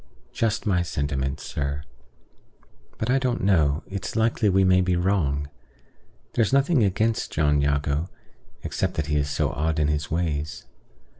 "Just 0.33 0.65
my 0.65 0.81
sentiments, 0.81 1.43
sir. 1.45 1.83
But 2.97 3.11
I 3.11 3.19
don't 3.19 3.43
know: 3.43 3.83
it's 3.85 4.15
likely 4.15 4.49
we 4.49 4.63
may 4.63 4.81
be 4.81 4.95
wrong. 4.95 5.47
There's 6.33 6.51
nothing 6.51 6.83
against 6.83 7.31
John 7.31 7.61
Jago, 7.61 8.09
except 8.63 8.95
that 8.95 9.05
he 9.05 9.17
is 9.17 9.29
so 9.29 9.51
odd 9.51 9.77
in 9.77 9.89
his 9.89 10.09
ways. 10.09 10.65